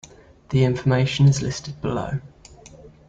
The 0.49 0.63
information 0.63 1.27
is 1.27 1.43
listed 1.43 1.79
below. 1.79 2.21